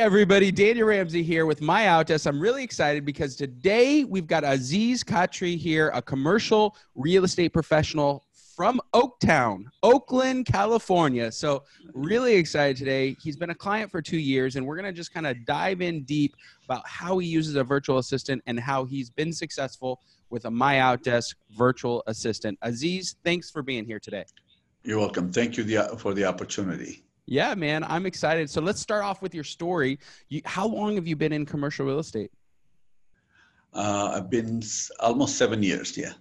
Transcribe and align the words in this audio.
Everybody, 0.00 0.50
Daniel 0.50 0.88
Ramsey 0.88 1.22
here 1.22 1.44
with 1.44 1.60
My 1.60 1.82
Outdesk. 1.82 2.26
I'm 2.26 2.40
really 2.40 2.64
excited 2.64 3.04
because 3.04 3.36
today 3.36 4.04
we've 4.04 4.26
got 4.26 4.44
Aziz 4.44 5.04
Khatri 5.04 5.58
here, 5.58 5.90
a 5.92 6.00
commercial 6.00 6.74
real 6.94 7.24
estate 7.24 7.52
professional 7.52 8.24
from 8.56 8.80
Oaktown, 8.94 9.64
Oakland, 9.82 10.46
California. 10.46 11.30
So, 11.30 11.64
really 11.92 12.34
excited 12.36 12.78
today. 12.78 13.14
He's 13.22 13.36
been 13.36 13.50
a 13.50 13.54
client 13.54 13.90
for 13.90 14.00
two 14.00 14.16
years, 14.16 14.56
and 14.56 14.66
we're 14.66 14.76
going 14.76 14.86
to 14.86 14.92
just 14.92 15.12
kind 15.12 15.26
of 15.26 15.44
dive 15.44 15.82
in 15.82 16.02
deep 16.04 16.34
about 16.64 16.88
how 16.88 17.18
he 17.18 17.28
uses 17.28 17.56
a 17.56 17.62
virtual 17.62 17.98
assistant 17.98 18.42
and 18.46 18.58
how 18.58 18.86
he's 18.86 19.10
been 19.10 19.34
successful 19.34 20.00
with 20.30 20.46
a 20.46 20.50
My 20.50 20.76
Outdesk 20.76 21.34
virtual 21.50 22.02
assistant. 22.06 22.58
Aziz, 22.62 23.16
thanks 23.22 23.50
for 23.50 23.62
being 23.62 23.84
here 23.84 24.00
today. 24.00 24.24
You're 24.82 24.98
welcome. 24.98 25.30
Thank 25.30 25.58
you 25.58 25.82
for 25.98 26.14
the 26.14 26.24
opportunity. 26.24 27.04
Yeah, 27.30 27.54
man, 27.54 27.84
I'm 27.84 28.06
excited. 28.06 28.50
So 28.50 28.60
let's 28.60 28.80
start 28.80 29.04
off 29.04 29.22
with 29.22 29.36
your 29.36 29.44
story. 29.44 30.00
You, 30.28 30.42
how 30.44 30.66
long 30.66 30.96
have 30.96 31.06
you 31.06 31.14
been 31.14 31.32
in 31.32 31.46
commercial 31.46 31.86
real 31.86 32.00
estate? 32.00 32.32
Uh, 33.72 34.14
I've 34.16 34.28
been 34.28 34.60
almost 34.98 35.36
seven 35.36 35.62
years. 35.62 35.96
Yeah. 35.96 36.14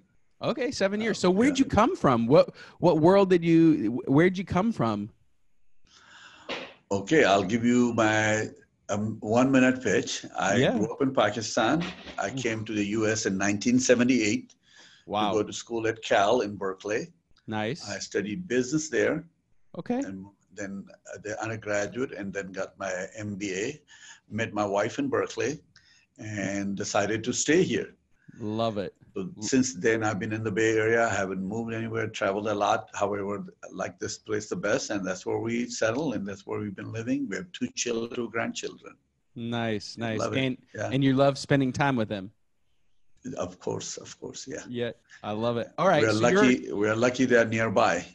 Okay, 0.44 0.70
seven 0.70 1.02
years. 1.02 1.18
So 1.18 1.32
where'd 1.32 1.58
you 1.58 1.66
come 1.66 1.96
from? 1.96 2.28
What 2.28 2.54
what 2.78 3.00
world 3.00 3.32
did 3.32 3.44
you? 3.44 4.04
Where'd 4.06 4.38
you 4.38 4.46
come 4.46 4.72
from? 4.72 5.10
Okay, 6.92 7.24
I'll 7.24 7.44
give 7.44 7.66
you 7.66 7.92
my 7.96 8.50
um, 8.90 9.18
one 9.20 9.52
minute 9.52 9.82
pitch. 9.82 10.28
I 10.38 10.58
yeah. 10.58 10.78
grew 10.78 10.94
up 10.94 11.02
in 11.02 11.12
Pakistan. 11.12 11.84
I 12.20 12.30
mm. 12.30 12.38
came 12.38 12.64
to 12.66 12.74
the 12.74 12.86
U.S. 13.00 13.26
in 13.26 13.34
1978. 13.34 14.54
Wow. 15.08 15.32
To 15.32 15.40
go 15.40 15.44
to 15.44 15.54
school 15.54 15.88
at 15.88 16.04
Cal 16.04 16.42
in 16.42 16.56
Berkeley. 16.56 17.08
Nice. 17.48 17.90
I 17.90 17.98
studied 17.98 18.48
business 18.48 18.90
there. 18.90 19.26
Okay. 19.76 19.98
And 19.98 20.28
then 20.54 20.86
uh, 21.14 21.18
the 21.24 21.42
undergraduate, 21.42 22.12
and 22.14 22.34
then 22.34 22.52
got 22.52 22.78
my 22.78 23.08
MBA. 23.20 23.80
Met 24.30 24.54
my 24.54 24.66
wife 24.66 25.00
in 25.00 25.10
Berkeley, 25.10 25.60
and 26.18 26.76
decided 26.76 27.24
to 27.24 27.34
stay 27.34 27.64
here. 27.64 27.96
Love 28.40 28.78
it. 28.78 28.94
So 29.16 29.30
since 29.40 29.74
then, 29.74 30.04
I've 30.04 30.20
been 30.20 30.32
in 30.32 30.44
the 30.44 30.52
Bay 30.52 30.78
Area. 30.78 31.08
I 31.08 31.14
haven't 31.14 31.44
moved 31.44 31.74
anywhere, 31.74 32.08
traveled 32.08 32.48
a 32.48 32.54
lot. 32.54 32.90
However, 32.94 33.46
like 33.72 34.00
this 34.00 34.18
place 34.18 34.48
the 34.48 34.56
best, 34.56 34.92
and 34.92 35.06
that's 35.06 35.26
where 35.26 35.40
we 35.40 35.68
settle, 35.70 36.14
and 36.14 36.28
that's 36.28 36.46
where 36.46 36.60
we've 36.60 36.76
been 36.76 36.92
living. 36.92 37.28
We 37.28 37.38
have 37.38 37.52
two 37.52 37.68
children, 37.76 38.16
two 38.16 38.30
grandchildren. 38.30 38.96
Nice, 39.36 39.98
nice. 39.98 40.22
And 40.22 40.58
yeah. 40.76 40.90
and 40.92 41.04
you 41.04 41.14
love 41.14 41.38
spending 41.38 41.72
time 41.72 41.96
with 41.96 42.10
them. 42.10 42.32
Of 43.38 43.60
course, 43.60 43.98
of 43.98 44.18
course, 44.20 44.48
yeah. 44.48 44.64
Yeah, 44.70 44.92
I 45.24 45.32
love 45.32 45.58
it. 45.58 45.70
All 45.78 45.88
right, 45.88 46.04
we're 46.04 46.14
so 46.14 46.20
lucky. 46.20 46.72
We're 46.72 46.96
lucky 46.96 47.26
they're 47.26 47.46
nearby. 47.46 48.06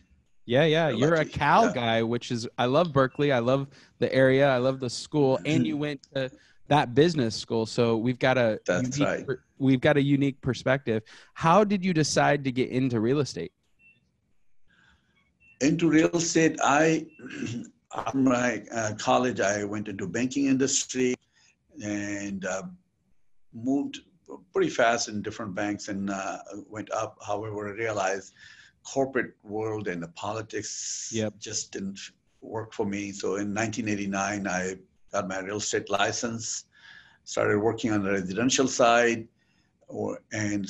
Yeah, 0.46 0.64
yeah. 0.64 0.88
We're 0.88 0.98
you're 0.98 1.14
a 1.14 1.24
Cal 1.24 1.66
yeah. 1.66 1.72
guy, 1.72 2.02
which 2.02 2.30
is 2.30 2.46
I 2.58 2.66
love 2.66 2.92
Berkeley. 2.92 3.32
I 3.32 3.38
love 3.38 3.68
the 3.98 4.12
area. 4.14 4.48
I 4.48 4.58
love 4.58 4.80
the 4.80 4.90
school, 4.90 5.38
and 5.44 5.66
you 5.66 5.76
went 5.76 6.02
to 6.14 6.30
that 6.68 6.94
business 6.94 7.34
school. 7.34 7.66
So 7.66 7.96
we've 7.96 8.18
got 8.18 8.36
a 8.36 8.60
that's 8.66 8.98
unique, 8.98 9.28
right. 9.28 9.38
We've 9.58 9.80
got 9.80 9.96
a 9.96 10.02
unique 10.02 10.40
perspective. 10.40 11.02
How 11.32 11.64
did 11.64 11.84
you 11.84 11.94
decide 11.94 12.44
to 12.44 12.52
get 12.52 12.70
into 12.70 13.00
real 13.00 13.20
estate? 13.20 13.52
Into 15.60 15.88
real 15.88 16.10
estate, 16.10 16.58
I 16.62 17.06
after 17.96 18.18
my 18.18 18.62
uh, 18.72 18.92
college, 18.98 19.40
I 19.40 19.64
went 19.64 19.88
into 19.88 20.06
banking 20.06 20.46
industry 20.46 21.14
and 21.82 22.44
uh, 22.44 22.62
moved 23.52 24.00
pretty 24.52 24.70
fast 24.70 25.08
in 25.08 25.22
different 25.22 25.54
banks 25.54 25.88
and 25.88 26.10
uh, 26.10 26.38
went 26.68 26.90
up. 26.92 27.18
However, 27.24 27.68
I 27.68 27.72
realized 27.72 28.32
corporate 28.84 29.34
world 29.42 29.88
and 29.88 30.02
the 30.02 30.08
politics 30.08 31.10
yep. 31.12 31.34
just 31.38 31.72
didn't 31.72 31.98
work 32.40 32.72
for 32.72 32.86
me. 32.86 33.12
So 33.12 33.36
in 33.36 33.54
1989, 33.54 34.46
I 34.46 34.76
got 35.12 35.28
my 35.28 35.40
real 35.40 35.56
estate 35.56 35.90
license, 35.90 36.66
started 37.24 37.58
working 37.58 37.92
on 37.92 38.02
the 38.02 38.12
residential 38.12 38.68
side, 38.68 39.26
or 39.88 40.20
and 40.32 40.68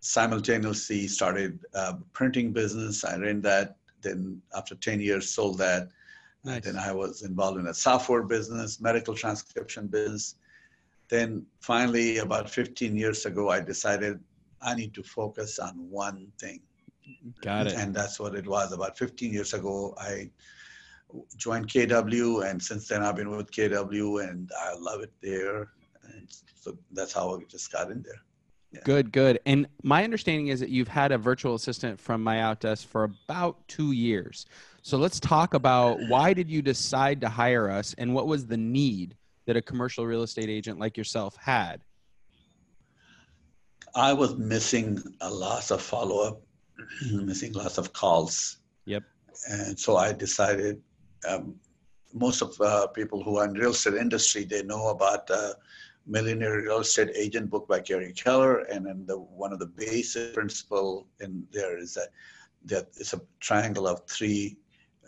simultaneously 0.00 1.06
started 1.06 1.60
a 1.74 1.94
printing 2.12 2.52
business. 2.52 3.04
I 3.04 3.16
ran 3.16 3.40
that. 3.42 3.76
Then 4.00 4.42
after 4.56 4.74
10 4.74 5.00
years, 5.00 5.28
sold 5.28 5.58
that. 5.58 5.88
Nice. 6.44 6.64
Then 6.64 6.76
I 6.76 6.90
was 6.92 7.22
involved 7.22 7.60
in 7.60 7.68
a 7.68 7.74
software 7.74 8.24
business, 8.24 8.80
medical 8.80 9.14
transcription 9.14 9.86
business. 9.86 10.34
Then 11.08 11.46
finally, 11.60 12.18
about 12.18 12.50
15 12.50 12.96
years 12.96 13.26
ago, 13.26 13.48
I 13.48 13.60
decided 13.60 14.18
I 14.60 14.74
need 14.74 14.92
to 14.94 15.04
focus 15.04 15.60
on 15.60 15.74
one 15.88 16.32
thing. 16.40 16.60
Got 17.40 17.66
it. 17.66 17.74
And 17.74 17.94
that's 17.94 18.20
what 18.20 18.34
it 18.34 18.46
was. 18.46 18.72
About 18.72 18.96
15 18.96 19.32
years 19.32 19.54
ago, 19.54 19.94
I 19.98 20.30
joined 21.36 21.68
KW, 21.68 22.48
and 22.48 22.62
since 22.62 22.88
then 22.88 23.02
I've 23.02 23.16
been 23.16 23.30
with 23.30 23.50
KW, 23.50 24.28
and 24.28 24.50
I 24.58 24.74
love 24.74 25.02
it 25.02 25.12
there. 25.20 25.72
And 26.04 26.28
so 26.54 26.76
that's 26.92 27.12
how 27.12 27.34
I 27.36 27.42
just 27.48 27.70
got 27.72 27.90
in 27.90 28.02
there. 28.02 28.22
Yeah. 28.72 28.80
Good, 28.84 29.12
good. 29.12 29.38
And 29.44 29.66
my 29.82 30.02
understanding 30.04 30.48
is 30.48 30.60
that 30.60 30.70
you've 30.70 30.88
had 30.88 31.12
a 31.12 31.18
virtual 31.18 31.54
assistant 31.54 32.00
from 32.00 32.22
My 32.22 32.36
Outdesk 32.36 32.86
for 32.86 33.04
about 33.04 33.68
two 33.68 33.92
years. 33.92 34.46
So 34.80 34.96
let's 34.96 35.20
talk 35.20 35.54
about 35.54 35.98
why 36.08 36.32
did 36.32 36.50
you 36.50 36.62
decide 36.62 37.20
to 37.20 37.28
hire 37.28 37.70
us, 37.70 37.94
and 37.98 38.14
what 38.14 38.26
was 38.26 38.46
the 38.46 38.56
need 38.56 39.16
that 39.46 39.56
a 39.56 39.62
commercial 39.62 40.06
real 40.06 40.22
estate 40.22 40.48
agent 40.48 40.78
like 40.78 40.96
yourself 40.96 41.36
had? 41.36 41.82
I 43.94 44.12
was 44.14 44.36
missing 44.36 45.02
a 45.20 45.28
lot 45.28 45.70
of 45.70 45.82
follow 45.82 46.26
up, 46.26 46.40
missing 47.10 47.52
lots 47.52 47.78
of 47.78 47.92
calls. 47.92 48.58
Yep. 48.86 49.04
And 49.48 49.78
so 49.78 49.96
I 49.96 50.12
decided 50.12 50.80
um, 51.28 51.54
most 52.12 52.42
of 52.42 52.60
uh, 52.60 52.86
people 52.88 53.22
who 53.22 53.38
are 53.38 53.46
in 53.46 53.54
real 53.54 53.70
estate 53.70 53.94
industry, 53.94 54.44
they 54.44 54.62
know 54.62 54.88
about 54.88 55.30
uh, 55.30 55.54
Millionaire 56.06 56.58
Real 56.58 56.80
Estate 56.80 57.10
Agent 57.14 57.48
book 57.50 57.68
by 57.68 57.80
Gary 57.80 58.12
Keller. 58.12 58.60
And 58.60 58.86
then 58.86 59.04
the, 59.06 59.18
one 59.18 59.52
of 59.52 59.58
the 59.58 59.66
basic 59.66 60.34
principle 60.34 61.06
in 61.20 61.46
there 61.52 61.78
is 61.78 61.94
that, 61.94 62.08
that 62.66 62.88
it's 62.96 63.12
a 63.12 63.20
triangle 63.40 63.86
of 63.86 64.02
three 64.06 64.56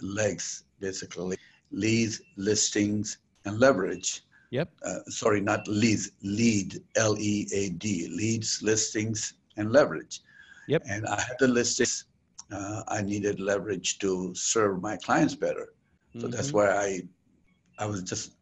legs, 0.01 0.65
basically, 0.81 1.37
leads, 1.71 2.21
listings, 2.37 3.19
and 3.45 3.59
leverage. 3.59 4.23
Yep. 4.51 4.71
Uh, 4.85 4.99
sorry, 5.09 5.41
not 5.41 5.67
leads, 5.67 6.13
lead, 6.23 6.81
L-E-A-D, 6.97 8.09
leads, 8.09 8.63
listings, 8.63 9.35
and 9.57 9.73
leverage. 9.73 10.21
Yep. 10.69 10.83
And 10.89 11.07
I 11.07 11.21
had 11.21 11.37
the 11.39 11.49
listings. 11.49 12.07
Uh, 12.51 12.83
I 12.89 13.03
needed 13.03 13.41
leverage 13.41 13.99
to 14.01 14.35
serve 14.35 14.83
my 14.83 14.97
clients 14.99 15.35
better. 15.35 15.73
So 16.13 16.21
mm-hmm. 16.21 16.31
that's 16.31 16.53
why 16.53 16.71
I, 16.71 17.03
I 17.79 17.87
was 17.87 18.03
just 18.03 18.33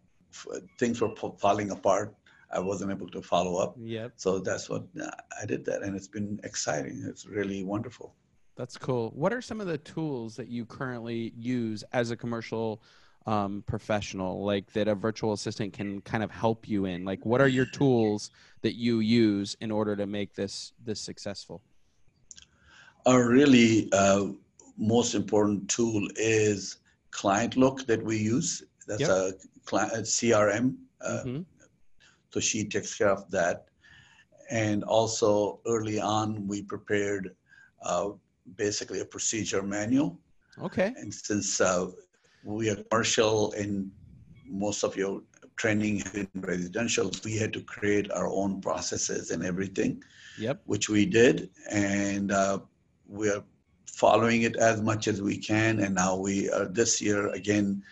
things 0.78 1.00
were 1.00 1.14
falling 1.38 1.70
apart. 1.70 2.14
I 2.50 2.58
wasn't 2.58 2.90
able 2.90 3.08
to 3.08 3.22
follow 3.22 3.56
up. 3.56 3.74
Yeah. 3.78 4.08
So 4.16 4.38
that's 4.38 4.68
what 4.68 4.84
I 5.40 5.46
did 5.46 5.64
that, 5.64 5.82
and 5.82 5.96
it's 5.96 6.08
been 6.08 6.38
exciting. 6.44 7.02
It's 7.08 7.26
really 7.26 7.64
wonderful. 7.64 8.14
That's 8.56 8.76
cool. 8.76 9.10
What 9.14 9.32
are 9.32 9.40
some 9.40 9.60
of 9.60 9.66
the 9.66 9.78
tools 9.78 10.36
that 10.36 10.48
you 10.48 10.66
currently 10.66 11.32
use 11.38 11.82
as 11.92 12.10
a 12.10 12.16
commercial 12.16 12.82
um, 13.24 13.64
professional, 13.66 14.44
like 14.44 14.70
that 14.74 14.88
a 14.88 14.94
virtual 14.94 15.32
assistant 15.32 15.72
can 15.72 16.02
kind 16.02 16.22
of 16.22 16.30
help 16.30 16.68
you 16.68 16.84
in? 16.84 17.04
Like, 17.06 17.24
what 17.24 17.40
are 17.40 17.48
your 17.48 17.64
tools 17.64 18.30
that 18.60 18.74
you 18.74 19.00
use 19.00 19.56
in 19.60 19.70
order 19.70 19.96
to 19.96 20.06
make 20.06 20.34
this 20.34 20.72
this 20.84 21.00
successful? 21.00 21.62
A 23.06 23.22
really 23.22 23.90
uh, 23.92 24.26
most 24.78 25.14
important 25.14 25.68
tool 25.68 26.06
is 26.16 26.78
ClientLook 27.10 27.86
that 27.86 28.02
we 28.02 28.16
use. 28.16 28.62
That's 28.86 29.00
yep. 29.00 29.10
a, 29.10 29.32
client, 29.64 29.92
CRM. 30.04 30.76
Uh, 31.00 31.22
mm-hmm. 31.24 31.42
So 32.30 32.40
she 32.40 32.64
takes 32.64 32.94
care 32.96 33.10
of 33.10 33.30
that. 33.30 33.66
And 34.50 34.84
also 34.84 35.60
early 35.66 36.00
on, 36.00 36.46
we 36.46 36.62
prepared 36.62 37.34
uh, 37.84 38.10
basically 38.56 39.00
a 39.00 39.04
procedure 39.04 39.62
manual. 39.62 40.18
Okay. 40.60 40.92
And 40.96 41.12
since 41.12 41.60
uh, 41.60 41.90
we 42.44 42.70
are 42.70 42.76
commercial 42.76 43.52
and 43.52 43.90
most 44.46 44.82
of 44.82 44.96
your 44.96 45.22
training 45.56 46.02
in 46.14 46.28
residential, 46.34 47.10
we 47.24 47.36
had 47.36 47.52
to 47.52 47.62
create 47.62 48.10
our 48.10 48.28
own 48.28 48.60
processes 48.60 49.30
and 49.30 49.44
everything. 49.44 50.02
Yep. 50.38 50.62
Which 50.64 50.88
we 50.88 51.04
did, 51.04 51.50
and 51.70 52.32
uh, 52.32 52.60
we 53.12 53.28
are 53.28 53.44
following 53.86 54.42
it 54.42 54.56
as 54.56 54.80
much 54.80 55.06
as 55.06 55.20
we 55.20 55.36
can. 55.36 55.80
And 55.80 55.94
now 55.94 56.16
we 56.16 56.50
are 56.50 56.64
this 56.66 57.00
year 57.00 57.28
again. 57.28 57.82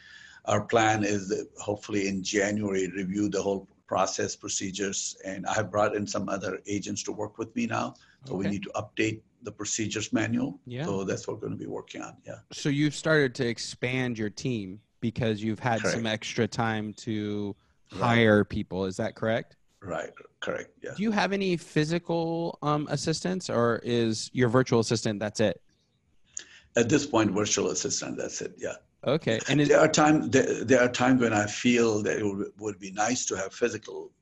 our 0.46 0.62
plan 0.62 1.04
is 1.04 1.32
hopefully 1.60 2.08
in 2.08 2.22
January 2.24 2.88
review 2.96 3.28
the 3.28 3.40
whole 3.40 3.68
process 3.86 4.34
procedures, 4.34 5.16
and 5.24 5.44
I 5.46 5.52
have 5.52 5.70
brought 5.70 5.94
in 5.94 6.06
some 6.06 6.28
other 6.30 6.60
agents 6.66 7.02
to 7.04 7.12
work 7.12 7.36
with 7.38 7.54
me 7.54 7.66
now. 7.66 7.94
So 8.24 8.34
we 8.34 8.46
need 8.48 8.62
to 8.62 8.70
update 8.74 9.20
the 9.42 9.52
procedures 9.52 10.12
manual. 10.12 10.58
Yeah. 10.66 10.86
So 10.86 11.04
that's 11.04 11.26
what 11.28 11.34
we're 11.36 11.48
going 11.48 11.58
to 11.58 11.58
be 11.58 11.66
working 11.66 12.00
on. 12.00 12.16
Yeah. 12.26 12.36
So 12.52 12.68
you've 12.68 12.94
started 12.94 13.34
to 13.36 13.46
expand 13.46 14.18
your 14.18 14.30
team 14.30 14.80
because 15.00 15.42
you've 15.42 15.58
had 15.58 15.80
some 15.82 16.06
extra 16.06 16.46
time 16.48 16.94
to 16.94 17.54
Right. 17.92 18.00
hire 18.00 18.44
people. 18.44 18.84
Is 18.86 18.96
that 18.98 19.16
correct? 19.16 19.56
Right. 19.82 20.10
Correct. 20.40 20.70
Yeah. 20.82 20.90
Do 20.96 21.02
you 21.02 21.10
have 21.10 21.32
any 21.32 21.56
physical 21.56 22.58
um, 22.62 22.86
assistants, 22.90 23.48
or 23.48 23.80
is 23.82 24.30
your 24.32 24.48
virtual 24.48 24.80
assistant 24.80 25.20
that's 25.20 25.40
it? 25.40 25.60
At 26.76 26.88
this 26.88 27.06
point, 27.06 27.30
virtual 27.32 27.70
assistant. 27.70 28.18
That's 28.18 28.40
it. 28.42 28.54
Yeah. 28.58 28.74
Okay, 29.06 29.40
and 29.48 29.60
There 29.60 29.80
are 29.80 29.88
times 29.88 30.28
there, 30.28 30.62
there 30.62 30.82
are 30.82 30.88
times 30.88 31.22
when 31.22 31.32
I 31.32 31.46
feel 31.46 32.02
that 32.02 32.18
it 32.18 32.24
would, 32.24 32.52
would 32.58 32.78
be 32.78 32.90
nice 32.90 33.24
to 33.26 33.34
have 33.34 33.54
physical, 33.54 34.12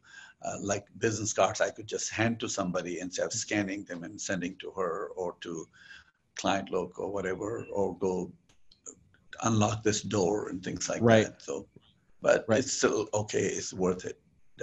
uh, 0.43 0.55
like 0.63 0.87
business 0.99 1.33
cards. 1.33 1.61
I 1.61 1.71
could 1.71 1.89
just 1.89 2.13
hand 2.13 2.39
to 2.41 2.49
somebody 2.49 3.01
instead 3.01 3.27
of 3.27 3.33
scanning 3.33 3.83
them 3.83 4.05
and 4.05 4.21
sending 4.21 4.55
to 4.61 4.71
her 4.77 5.09
or 5.17 5.35
to 5.41 5.67
ClientLook 6.37 6.93
or 6.99 7.11
whatever, 7.11 7.67
or 7.73 7.99
go 7.99 8.31
unlock 9.43 9.83
this 9.83 10.03
door 10.03 10.49
and 10.51 10.63
things 10.63 10.89
like 10.89 11.01
Right. 11.03 11.27
that. 11.27 11.43
So, 11.43 11.67
but 12.23 12.45
Right. 12.47 12.61
it's 12.61 12.73
still 12.73 13.09
okay. 13.13 13.47
It's 13.47 13.73
worth 13.75 14.05
it. 14.05 14.21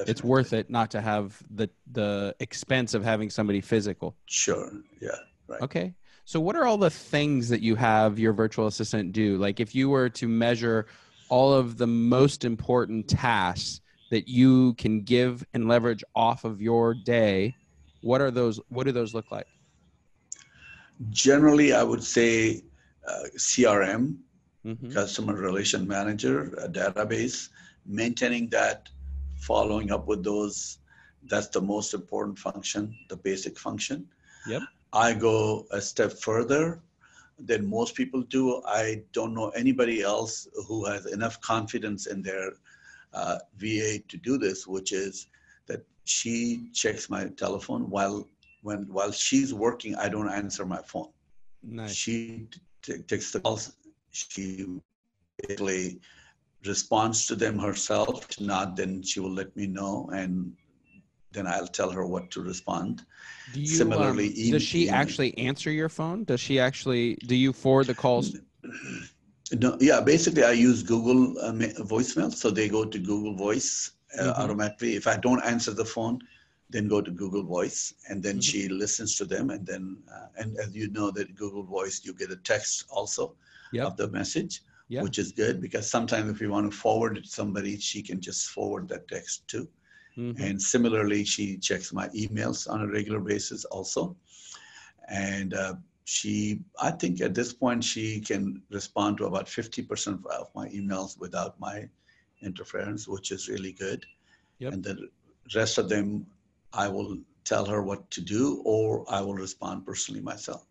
It's 0.08 0.24
worth 0.24 0.54
it 0.54 0.70
not 0.70 0.92
to 0.92 1.02
have 1.02 1.42
the 1.50 1.70
the 1.92 2.36
expense 2.40 2.94
of 2.94 3.04
having 3.04 3.30
somebody 3.30 3.62
physical. 3.62 4.16
Sure. 4.26 4.72
Yeah. 5.02 5.10
Right. 5.48 5.62
Okay. 5.62 5.94
So 6.26 6.40
what 6.40 6.56
are 6.56 6.66
all 6.66 6.78
the 6.78 6.90
things 6.90 7.50
that 7.50 7.62
you 7.62 7.76
have 7.76 8.18
your 8.18 8.34
virtual 8.34 8.68
assistant 8.68 9.14
do? 9.14 9.38
Like 9.38 9.60
if 9.60 9.76
you 9.76 9.90
were 9.90 10.10
to 10.10 10.28
measure 10.28 10.88
all 11.30 11.54
of 11.54 11.78
the 11.78 11.88
most 11.88 12.44
important 12.46 13.08
tasks 13.08 13.82
that 14.12 14.28
you 14.28 14.74
can 14.76 15.02
give 15.02 15.46
and 15.54 15.68
leverage 15.68 16.04
off 16.16 16.44
of 16.44 16.62
your 16.62 16.94
day, 16.94 17.56
what 18.02 18.22
are 18.22 18.32
those 18.32 18.60
what 18.70 18.86
do 18.86 18.92
those 18.92 19.14
look 19.14 19.32
like? 19.32 19.48
Generally, 21.12 21.74
I 21.74 21.84
would 21.84 22.04
say 22.04 22.64
uh, 23.08 23.24
CRM, 23.38 24.18
Mhm. 24.66 24.92
customer 24.92 25.36
relation 25.36 25.88
manager, 25.88 26.54
a 26.58 26.68
database, 26.68 27.50
maintaining 27.86 28.50
that, 28.50 28.90
following 29.48 29.92
up 29.92 30.08
with 30.08 30.24
those. 30.24 30.80
That's 31.28 31.48
the 31.48 31.62
most 31.62 31.94
important 31.94 32.38
function, 32.38 32.96
the 33.10 33.18
basic 33.18 33.58
function. 33.58 34.08
Yep. 34.48 34.62
I 34.94 35.14
go 35.14 35.66
a 35.72 35.82
step 35.82 36.12
further 36.14 36.82
than 37.40 37.68
most 37.70 37.96
people 37.96 38.22
do. 38.22 38.62
I 38.66 39.02
don't 39.12 39.34
know 39.34 39.50
anybody 39.50 40.02
else 40.02 40.48
who 40.68 40.86
has 40.86 41.06
enough 41.08 41.42
confidence 41.42 42.06
in 42.08 42.22
their 42.22 42.52
uh, 43.14 43.38
VA 43.58 44.00
to 44.08 44.18
do 44.18 44.38
this, 44.38 44.68
which 44.68 44.92
is 44.92 45.28
that 45.68 45.82
she 46.06 46.70
checks 46.74 47.10
my 47.10 47.26
telephone 47.44 47.90
while 47.90 48.28
when 48.62 48.82
while 48.98 49.12
she's 49.12 49.52
working. 49.54 49.96
I 49.96 50.08
don't 50.10 50.30
answer 50.30 50.66
my 50.66 50.82
phone 50.92 51.10
Nice. 51.64 51.96
she 51.96 52.48
t- 52.84 53.00
takes 53.08 53.32
the 53.32 53.40
calls. 53.40 53.74
She 54.12 54.66
basically 55.42 56.00
responds 56.68 57.26
to 57.28 57.36
them 57.36 57.58
herself. 57.60 58.28
If 58.30 58.40
Not 58.42 58.76
then 58.76 59.02
she 59.04 59.20
will 59.20 59.32
let 59.34 59.56
me 59.56 59.68
know, 59.68 60.10
and 60.14 60.54
then 61.32 61.48
I'll 61.48 61.68
tell 61.68 61.92
her 61.92 62.06
what 62.06 62.32
to 62.32 62.42
respond. 62.42 63.06
You, 63.54 63.66
Similarly, 63.68 64.28
um, 64.46 64.52
does 64.52 64.64
she 64.64 64.90
actually 64.90 65.38
answer 65.38 65.72
your 65.72 65.90
phone? 65.90 66.24
Does 66.24 66.40
she 66.40 66.60
actually 66.60 67.16
do 67.16 67.36
you 67.36 67.54
forward 67.54 67.88
the 67.88 67.96
calls? 67.96 68.36
No, 69.52 69.78
yeah, 69.80 70.02
basically 70.02 70.44
I 70.44 70.54
use 70.54 70.82
Google 70.82 71.38
uh, 71.40 71.52
voicemail, 71.84 72.34
so 72.34 72.50
they 72.50 72.68
go 72.68 72.84
to 72.84 72.98
Google 72.98 73.36
Voice 73.36 73.92
uh, 74.20 74.24
Mhm. 74.24 74.38
automatically. 74.40 74.96
If 74.96 75.06
I 75.06 75.18
don't 75.18 75.44
answer 75.44 75.72
the 75.72 75.86
phone, 75.86 76.20
then 76.72 76.88
go 76.88 77.00
to 77.00 77.12
Google 77.12 77.44
Voice, 77.44 77.94
and 78.10 78.24
then 78.24 78.38
Mhm. 78.38 78.44
she 78.44 78.68
listens 78.68 79.16
to 79.18 79.26
them, 79.26 79.52
and 79.52 79.64
then 79.64 79.98
uh, 80.12 80.28
and 80.40 80.58
as 80.58 80.74
you 80.76 80.88
know 80.90 81.12
that 81.12 81.36
Google 81.36 81.62
Voice, 81.64 82.02
you 82.04 82.12
get 82.14 82.32
a 82.32 82.38
text 82.38 82.86
also 82.90 83.36
Yep. 83.72 83.86
of 83.88 83.98
the 83.98 84.08
message, 84.08 84.62
Yeah. 84.88 85.02
which 85.02 85.18
is 85.18 85.32
good 85.32 85.62
because 85.62 85.90
sometimes 85.90 86.30
if 86.30 86.40
you 86.40 86.52
want 86.52 86.72
to 86.72 86.78
forward 86.78 87.18
it 87.18 87.24
to 87.24 87.30
somebody, 87.30 87.78
she 87.80 88.04
can 88.04 88.22
just 88.22 88.50
forward 88.50 88.88
that 88.90 89.08
text 89.08 89.48
too. 89.48 89.68
Mhm. 90.16 90.40
And 90.40 90.62
similarly, 90.62 91.26
she 91.26 91.58
checks 91.58 91.92
my 91.92 92.08
emails 92.10 92.70
on 92.70 92.82
a 92.82 92.88
regular 92.88 93.20
basis 93.20 93.66
also. 93.66 94.16
And 95.10 95.54
uh, 95.54 95.76
she, 96.06 96.62
I 96.80 96.92
think 96.92 97.20
at 97.22 97.34
this 97.34 97.52
point, 97.52 97.84
she 97.84 98.22
can 98.22 98.62
respond 98.70 99.18
to 99.18 99.26
about 99.26 99.48
50% 99.48 100.24
of 100.28 100.50
my 100.56 100.70
emails 100.70 101.20
without 101.20 101.60
my 101.60 101.90
interference, 102.42 103.08
which 103.08 103.32
is 103.32 103.50
really 103.50 103.72
good. 103.74 104.06
Yep. 104.60 104.74
And 104.74 104.84
the 104.84 105.10
rest 105.56 105.78
of 105.78 105.90
them, 105.90 106.28
I 106.74 106.88
will 106.88 107.18
tell 107.44 107.66
her 107.66 107.82
what 107.84 108.10
to 108.12 108.22
do 108.22 108.62
or 108.66 109.06
I 109.10 109.22
will 109.22 109.36
respond 109.36 109.86
personally 109.86 110.22
myself. 110.22 110.66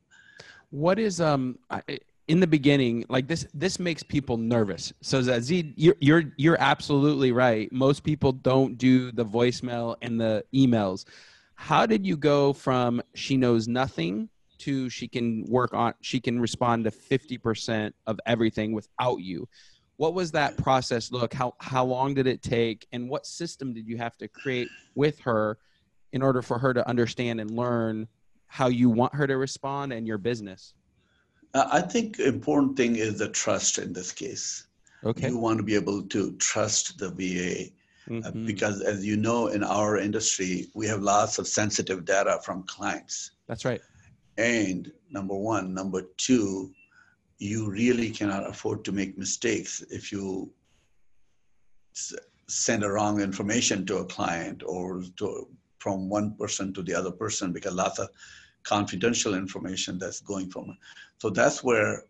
What 0.71 0.99
is 0.99 1.21
um 1.21 1.59
I- 1.71 2.01
in 2.27 2.41
the 2.41 2.47
beginning 2.47 3.05
like 3.09 3.27
this 3.29 3.47
this 3.53 3.79
makes 3.79 4.03
people 4.03 4.37
nervous. 4.37 4.93
So 5.03 5.19
Aziz, 5.19 5.65
you're 5.77 5.97
you're 6.01 6.25
you're 6.37 6.61
absolutely 6.61 7.33
right. 7.33 7.71
Most 7.71 8.03
people 8.03 8.33
don't 8.33 8.79
do 8.79 9.13
the 9.13 9.25
voicemail 9.25 9.97
and 10.01 10.21
the 10.21 10.45
emails. 10.55 11.05
How 11.55 11.87
did 11.87 12.07
you 12.07 12.17
go 12.17 12.53
from 12.53 13.03
she 13.15 13.37
knows 13.37 13.69
nothing 13.69 14.29
to 14.59 14.89
she 14.89 15.07
can 15.07 15.45
work 15.49 15.75
on 15.75 15.95
she 16.01 16.21
can 16.21 16.41
respond 16.41 16.85
to 16.85 16.91
50% 16.91 17.93
of 18.07 18.19
everything 18.27 18.73
without 18.73 19.21
you? 19.21 19.47
What 19.97 20.15
was 20.15 20.33
that 20.33 20.57
process 20.57 21.13
look? 21.13 21.35
How 21.35 21.55
how 21.61 21.85
long 21.85 22.15
did 22.15 22.27
it 22.27 22.43
take 22.43 22.87
and 22.93 23.09
what 23.09 23.27
system 23.27 23.75
did 23.75 23.87
you 23.87 23.99
have 23.99 24.17
to 24.19 24.29
create 24.29 24.69
with 24.95 25.19
her 25.21 25.59
in 26.13 26.23
order 26.23 26.41
for 26.41 26.59
her 26.59 26.73
to 26.73 26.89
understand 26.89 27.41
and 27.41 27.51
learn 27.51 28.09
how 28.47 28.69
you 28.69 28.89
want 28.89 29.15
her 29.15 29.27
to 29.27 29.37
respond 29.37 29.93
and 29.93 30.07
your 30.07 30.19
business? 30.19 30.73
Uh, 31.55 31.69
I 31.71 31.81
think 31.81 32.19
important 32.19 32.77
thing 32.77 32.97
is 32.97 33.19
the 33.19 33.29
trust 33.29 33.79
in 33.79 33.93
this 33.93 34.13
case. 34.13 34.67
Okay. 35.05 35.29
You 35.29 35.39
want 35.39 35.59
to 35.59 35.63
be 35.65 35.75
able 35.77 36.03
to 36.03 36.33
trust 36.37 36.99
the 36.99 37.11
VA 37.11 37.73
Uh, 38.07 38.31
Mhm. 38.33 38.45
because 38.47 38.83
as 38.83 39.03
you 39.03 39.17
know 39.17 39.47
in 39.47 39.65
our 39.65 39.97
industry 39.97 40.71
we 40.75 40.87
have 40.87 41.01
lots 41.01 41.39
of 41.39 41.49
sensitive 41.49 42.05
data 42.05 42.39
from 42.45 42.63
clients 42.65 43.31
That's 43.49 43.65
right. 43.65 43.81
and 44.37 44.93
number 45.09 45.35
one 45.35 45.73
number 45.73 46.03
two 46.19 46.75
you 47.39 47.71
really 47.71 48.11
cannot 48.11 48.47
afford 48.47 48.85
to 48.85 48.93
make 48.93 49.17
mistakes 49.17 49.83
if 49.91 50.13
you 50.13 50.53
s- 51.97 52.13
send 52.47 52.85
a 52.85 52.91
wrong 52.91 53.23
information 53.23 53.87
to 53.87 53.95
a 54.05 54.05
client 54.17 54.63
or 54.67 55.03
to 55.17 55.49
from 55.79 56.11
one 56.11 56.29
person 56.37 56.75
to 56.75 56.83
the 56.83 56.93
other 57.01 57.11
person 57.23 57.55
because 57.55 57.73
lots 57.73 57.99
of 57.99 58.11
confidential 58.65 59.33
information 59.35 59.99
that's 59.99 60.21
going 60.21 60.51
from 60.51 60.77
so 61.25 61.31
that's 61.31 61.65
where 61.65 62.05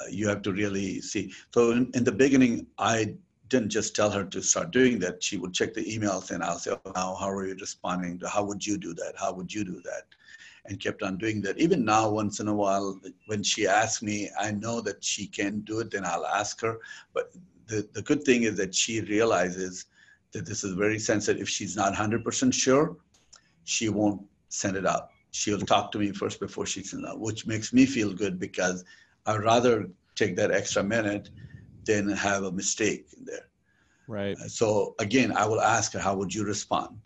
uh, 0.00 0.08
you 0.10 0.28
have 0.28 0.42
to 0.42 0.52
really 0.52 1.00
see 1.00 1.32
so 1.54 1.70
in, 1.70 1.90
in 1.94 2.04
the 2.04 2.16
beginning 2.24 2.66
i 2.78 3.14
didn't 3.50 3.68
just 3.68 3.94
tell 3.94 4.10
her 4.10 4.24
to 4.24 4.40
start 4.40 4.70
doing 4.70 4.98
that. 5.00 5.22
She 5.22 5.36
would 5.36 5.52
check 5.52 5.74
the 5.74 5.84
emails 5.84 6.30
and 6.30 6.42
I'll 6.42 6.58
say, 6.58 6.70
oh, 6.70 6.92
now, 6.94 7.16
how 7.16 7.28
are 7.30 7.46
you 7.46 7.56
responding? 7.60 8.20
How 8.26 8.44
would 8.44 8.64
you 8.64 8.78
do 8.78 8.94
that? 8.94 9.14
How 9.18 9.32
would 9.34 9.52
you 9.52 9.64
do 9.64 9.82
that? 9.84 10.04
And 10.66 10.80
kept 10.80 11.02
on 11.02 11.18
doing 11.18 11.42
that. 11.42 11.58
Even 11.58 11.84
now, 11.84 12.08
once 12.08 12.38
in 12.38 12.48
a 12.48 12.54
while, 12.54 12.98
when 13.26 13.42
she 13.42 13.66
asks 13.66 14.02
me, 14.02 14.30
I 14.38 14.52
know 14.52 14.80
that 14.82 15.02
she 15.02 15.26
can 15.26 15.60
do 15.60 15.80
it, 15.80 15.90
then 15.90 16.04
I'll 16.06 16.26
ask 16.26 16.60
her. 16.60 16.78
But 17.12 17.32
the, 17.66 17.88
the 17.92 18.02
good 18.02 18.22
thing 18.22 18.44
is 18.44 18.56
that 18.56 18.74
she 18.74 19.00
realizes 19.00 19.86
that 20.32 20.46
this 20.46 20.62
is 20.62 20.74
very 20.74 20.98
sensitive. 20.98 21.42
If 21.42 21.48
she's 21.48 21.76
not 21.76 21.92
100% 21.92 22.54
sure, 22.54 22.96
she 23.64 23.88
won't 23.88 24.22
send 24.48 24.76
it 24.76 24.86
out. 24.86 25.08
She'll 25.32 25.60
talk 25.60 25.92
to 25.92 25.98
me 25.98 26.12
first 26.12 26.40
before 26.40 26.66
she 26.66 26.82
sends 26.82 27.04
it 27.04 27.08
out, 27.08 27.20
which 27.20 27.46
makes 27.46 27.72
me 27.72 27.86
feel 27.86 28.12
good 28.12 28.38
because 28.38 28.84
I'd 29.26 29.42
rather 29.42 29.88
take 30.16 30.36
that 30.36 30.50
extra 30.50 30.82
minute 30.82 31.30
than 31.84 32.08
have 32.10 32.44
a 32.44 32.52
mistake 32.52 33.06
in 33.16 33.24
there. 33.24 33.48
Right. 34.06 34.36
So 34.38 34.94
again, 34.98 35.32
I 35.32 35.46
will 35.46 35.60
ask 35.60 35.92
her, 35.92 36.00
how 36.00 36.16
would 36.16 36.34
you 36.34 36.44
respond? 36.44 36.98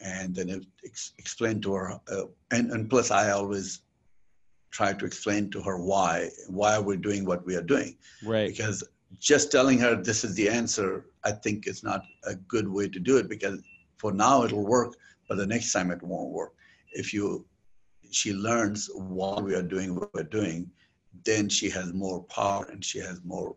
And 0.00 0.34
then 0.34 0.64
ex- 0.84 1.14
explain 1.18 1.60
to 1.62 1.72
her, 1.72 2.00
uh, 2.12 2.24
and, 2.50 2.70
and 2.70 2.88
plus 2.88 3.10
I 3.10 3.30
always 3.30 3.80
try 4.70 4.92
to 4.92 5.04
explain 5.06 5.50
to 5.50 5.62
her 5.62 5.78
why, 5.78 6.28
why 6.48 6.78
we're 6.78 6.96
doing 6.96 7.24
what 7.24 7.44
we 7.46 7.56
are 7.56 7.62
doing. 7.62 7.96
Right. 8.22 8.48
Because 8.48 8.84
just 9.18 9.50
telling 9.50 9.78
her 9.78 9.96
this 9.96 10.22
is 10.22 10.34
the 10.34 10.48
answer, 10.48 11.06
I 11.24 11.32
think 11.32 11.66
is 11.66 11.82
not 11.82 12.04
a 12.24 12.34
good 12.34 12.68
way 12.68 12.88
to 12.88 13.00
do 13.00 13.16
it 13.16 13.28
because 13.28 13.62
for 13.96 14.12
now 14.12 14.44
it'll 14.44 14.66
work, 14.66 14.94
but 15.28 15.38
the 15.38 15.46
next 15.46 15.72
time 15.72 15.90
it 15.90 16.02
won't 16.02 16.30
work. 16.30 16.52
If 16.92 17.12
you, 17.12 17.46
she 18.10 18.32
learns 18.32 18.88
why 18.94 19.40
we 19.40 19.54
are 19.54 19.62
doing 19.62 19.94
what 19.94 20.12
we're 20.14 20.22
doing, 20.22 20.70
then 21.24 21.48
she 21.48 21.68
has 21.70 21.92
more 21.92 22.22
power 22.24 22.66
and 22.70 22.84
she 22.84 22.98
has 22.98 23.20
more. 23.24 23.54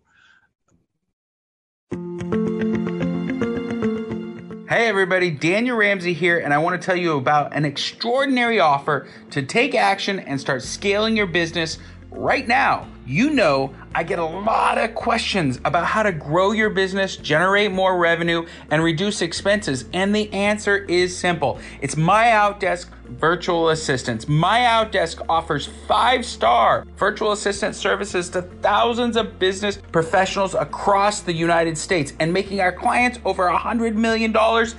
Hey 4.70 4.88
everybody, 4.88 5.32
Daniel 5.32 5.78
Ramsey 5.78 6.14
here, 6.14 6.40
and 6.40 6.54
I 6.54 6.58
want 6.58 6.82
to 6.82 6.86
tell 6.86 6.96
you 6.96 7.18
about 7.18 7.54
an 7.54 7.66
extraordinary 7.66 8.60
offer 8.60 9.08
to 9.32 9.42
take 9.44 9.76
action 9.76 10.20
and 10.20 10.40
start 10.40 10.64
scaling 10.64 11.18
your 11.18 11.28
business 11.28 11.78
right 12.12 12.48
now. 12.48 12.88
You 13.06 13.32
know, 13.32 13.74
I 13.96 14.04
get 14.04 14.20
a 14.20 14.26
lot 14.26 14.78
of 14.78 14.94
questions 14.94 15.60
about 15.66 15.86
how 15.86 16.04
to 16.04 16.12
grow 16.12 16.52
your 16.52 16.70
business, 16.70 17.18
generate 17.18 17.72
more 17.72 17.98
revenue, 17.98 18.46
and 18.70 18.84
reduce 18.84 19.22
expenses. 19.22 19.86
And 19.94 20.16
the 20.16 20.32
answer 20.34 20.78
is 20.86 21.18
simple 21.18 21.60
it's 21.82 21.98
My 21.98 22.28
Outdesk 22.28 22.88
virtual 23.12 23.70
assistants. 23.70 24.28
My 24.28 24.60
Outdesk 24.60 25.26
offers 25.28 25.68
five 25.88 26.26
star 26.26 26.86
virtual 26.96 27.32
assistant 27.34 27.76
services 27.76 28.30
to 28.30 28.42
thousands 28.42 29.18
of 29.18 29.38
business 29.40 29.78
professionals 29.92 30.56
across 30.56 31.22
the 31.22 31.34
United 31.34 31.78
States 31.78 32.14
and 32.20 32.32
making 32.32 32.62
our 32.62 32.72
clients 32.72 33.20
over 33.26 33.50
$100 33.50 33.96
million 33.96 34.34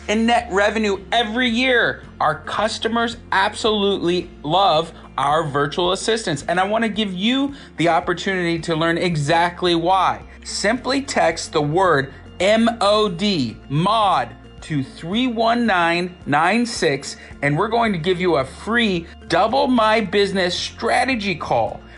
in 0.08 0.26
net 0.26 0.48
revenue 0.50 1.04
every 1.12 1.48
year. 1.48 2.02
Our 2.20 2.40
customers 2.40 3.16
absolutely 3.32 4.30
love 4.42 4.92
our 5.22 5.44
virtual 5.44 5.92
assistants, 5.92 6.44
and 6.48 6.58
I 6.58 6.64
want 6.64 6.82
to 6.82 6.88
give 6.88 7.14
you 7.14 7.54
the 7.76 7.88
opportunity 7.88 8.58
to 8.60 8.74
learn 8.74 8.98
exactly 8.98 9.76
why. 9.76 10.20
Simply 10.44 11.00
text 11.00 11.52
the 11.52 11.62
word 11.62 12.12
MOD, 12.40 13.54
MOD 13.70 14.34
to 14.62 14.82
31996 14.82 17.16
and 17.42 17.56
we're 17.56 17.68
going 17.68 17.92
to 17.92 17.98
give 17.98 18.20
you 18.20 18.36
a 18.36 18.44
free 18.44 19.06
double 19.28 19.66
my 19.66 20.00
business 20.00 20.56
strategy 20.56 21.34
call 21.34 21.80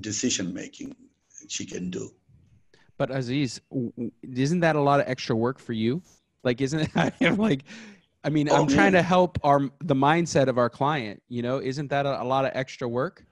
Decision 0.00 0.52
making 0.52 0.94
she 1.48 1.66
can 1.66 1.90
do. 1.90 2.12
But 2.98 3.10
Aziz, 3.10 3.60
isn't 4.22 4.60
that 4.60 4.76
a 4.76 4.80
lot 4.80 5.00
of 5.00 5.08
extra 5.08 5.34
work 5.34 5.58
for 5.58 5.72
you? 5.72 6.02
Like, 6.44 6.60
isn't 6.60 6.90
it 6.96 7.38
like? 7.38 7.64
I 8.22 8.28
mean, 8.28 8.50
oh, 8.50 8.56
I'm 8.56 8.66
trying 8.66 8.92
to 8.92 9.02
help 9.02 9.38
our 9.42 9.70
the 9.80 9.94
mindset 9.94 10.48
of 10.48 10.58
our 10.58 10.68
client. 10.68 11.22
You 11.28 11.42
know, 11.42 11.58
isn't 11.58 11.88
that 11.88 12.04
a, 12.04 12.22
a 12.22 12.24
lot 12.24 12.44
of 12.44 12.52
extra 12.54 12.86
work? 12.86 13.24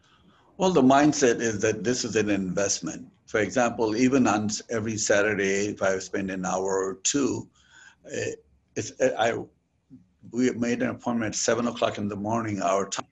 Well, 0.57 0.71
the 0.71 0.83
mindset 0.83 1.41
is 1.41 1.61
that 1.61 1.85
this 1.85 2.05
is 2.05 2.17
an 2.17 2.31
investment. 2.31 3.07
For 3.27 3.41
example, 3.41 3.95
even 3.95 4.27
on 4.27 4.49
every 4.71 4.97
Saturday, 4.97 5.67
if 5.67 5.83
I 5.83 5.99
spend 5.99 6.31
an 6.31 6.47
hour 6.47 6.83
or 6.83 6.95
two, 7.03 7.49
eh, 8.11 8.33
it's 8.75 8.93
eh, 9.01 9.11
I 9.19 9.39
we 10.33 10.51
made 10.53 10.83
an 10.83 10.91
appointment 10.91 11.35
at 11.35 11.39
seven 11.39 11.69
o'clock 11.69 11.99
in 11.99 12.09
the 12.09 12.17
morning 12.17 12.63
our 12.63 12.89
time 12.89 13.07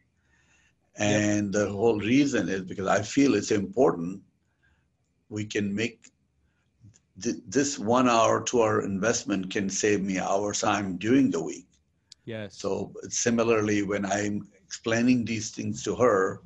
and 0.99 1.53
the 1.53 1.69
whole 1.69 1.99
reason 1.99 2.49
is 2.49 2.63
because 2.63 2.87
I 2.87 3.03
feel 3.03 3.35
it's 3.35 3.51
important. 3.51 4.21
We 5.29 5.45
can 5.45 5.75
make 5.75 6.11
th- 7.21 7.37
this 7.47 7.79
one 7.79 8.09
hour, 8.09 8.43
two 8.43 8.63
hour 8.63 8.83
investment 8.83 9.51
can 9.51 9.69
save 9.69 10.03
me 10.03 10.19
hours 10.19 10.61
time 10.61 10.97
during 10.97 11.31
the 11.31 11.43
week. 11.43 11.67
Yes. 12.25 12.57
So 12.59 12.93
similarly, 13.09 13.83
when 13.83 14.05
I'm 14.05 14.49
explaining 14.65 15.25
these 15.25 15.51
things 15.51 15.83
to 15.85 15.95
her, 15.97 16.43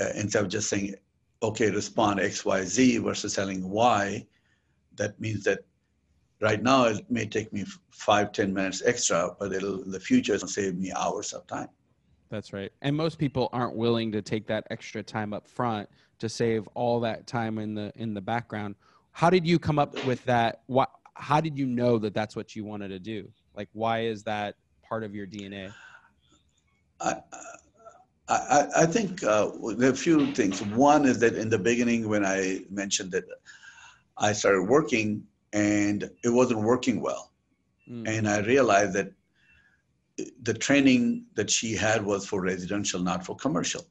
uh, 0.00 0.10
instead 0.14 0.44
of 0.44 0.48
just 0.48 0.68
saying, 0.68 0.94
okay, 1.42 1.70
respond 1.70 2.20
X, 2.20 2.44
Y, 2.44 2.64
Z 2.64 2.98
versus 2.98 3.34
telling 3.34 3.68
Y, 3.68 4.26
that 4.96 5.18
means 5.20 5.44
that 5.44 5.60
right 6.40 6.62
now 6.62 6.84
it 6.84 7.10
may 7.10 7.26
take 7.26 7.52
me 7.52 7.64
five, 7.90 8.32
ten 8.32 8.52
minutes 8.52 8.82
extra, 8.84 9.30
but 9.38 9.52
it'll 9.52 9.82
in 9.82 9.90
the 9.90 10.00
future 10.00 10.34
it'll 10.34 10.48
save 10.48 10.76
me 10.76 10.92
hours 10.92 11.32
of 11.32 11.46
time. 11.46 11.68
That's 12.30 12.52
right. 12.52 12.72
And 12.82 12.96
most 12.96 13.18
people 13.18 13.48
aren't 13.52 13.76
willing 13.76 14.12
to 14.12 14.22
take 14.22 14.46
that 14.48 14.66
extra 14.70 15.02
time 15.02 15.32
up 15.32 15.46
front 15.46 15.88
to 16.18 16.28
save 16.28 16.68
all 16.74 17.00
that 17.00 17.26
time 17.26 17.58
in 17.58 17.74
the 17.74 17.92
in 17.96 18.14
the 18.14 18.20
background. 18.20 18.74
How 19.12 19.30
did 19.30 19.46
you 19.46 19.58
come 19.58 19.78
up 19.78 20.04
with 20.04 20.24
that? 20.24 20.62
What 20.66 20.90
how 21.14 21.40
did 21.40 21.58
you 21.58 21.66
know 21.66 21.98
that 21.98 22.14
that's 22.14 22.34
what 22.34 22.56
you 22.56 22.64
wanted 22.64 22.88
to 22.88 22.98
do? 22.98 23.30
Like 23.54 23.68
why 23.72 24.04
is 24.04 24.22
that 24.24 24.56
part 24.82 25.04
of 25.04 25.14
your 25.14 25.26
DNA? 25.26 25.72
I 27.00 27.16
I, 28.28 28.66
I 28.76 28.86
think 28.86 29.22
uh, 29.22 29.50
there 29.76 29.90
are 29.90 29.92
a 29.92 29.96
few 29.96 30.32
things. 30.32 30.62
One 30.62 31.04
is 31.04 31.18
that 31.20 31.34
in 31.34 31.50
the 31.50 31.58
beginning, 31.58 32.08
when 32.08 32.24
I 32.24 32.60
mentioned 32.70 33.12
that 33.12 33.24
I 34.16 34.32
started 34.32 34.62
working 34.62 35.24
and 35.52 36.10
it 36.22 36.30
wasn't 36.30 36.60
working 36.60 37.00
well, 37.00 37.32
mm. 37.88 38.08
and 38.08 38.26
I 38.26 38.40
realized 38.40 38.94
that 38.94 39.12
the 40.42 40.54
training 40.54 41.24
that 41.34 41.50
she 41.50 41.74
had 41.74 42.04
was 42.04 42.26
for 42.26 42.40
residential, 42.40 43.00
not 43.00 43.24
for 43.24 43.36
commercial. 43.36 43.84